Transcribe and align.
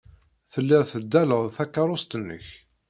Telliḍ 0.51 0.81
teddaleḍ 0.91 1.43
takeṛṛust-nnek. 1.55 2.47